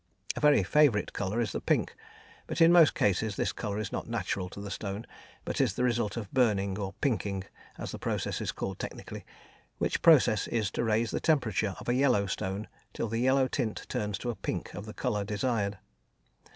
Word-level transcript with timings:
A 0.35 0.39
very 0.39 0.63
favourite 0.63 1.13
colour 1.13 1.39
is 1.39 1.51
the 1.51 1.61
pink, 1.61 1.93
but 2.47 2.59
in 2.59 2.71
most 2.71 2.95
cases 2.95 3.35
this 3.35 3.51
colour 3.51 3.77
is 3.77 3.91
not 3.91 4.07
natural 4.07 4.49
to 4.49 4.59
the 4.59 4.71
stone, 4.71 5.05
but 5.45 5.61
is 5.61 5.73
the 5.75 5.83
result 5.83 6.17
of 6.17 6.31
"burning," 6.33 6.79
or 6.79 6.93
"pinking" 7.01 7.43
as 7.77 7.91
the 7.91 7.99
process 7.99 8.41
is 8.41 8.51
called 8.51 8.79
technically, 8.79 9.27
which 9.77 10.01
process 10.01 10.47
is 10.47 10.71
to 10.71 10.83
raise 10.83 11.11
the 11.11 11.19
temperature 11.19 11.75
of 11.79 11.87
a 11.87 11.93
yellow 11.93 12.25
stone 12.25 12.67
till 12.93 13.09
the 13.09 13.19
yellow 13.19 13.47
tint 13.47 13.85
turns 13.89 14.17
to 14.17 14.31
a 14.31 14.35
pink 14.35 14.73
of 14.73 14.87
the 14.87 14.93
colour 14.95 15.23
desired. 15.23 15.77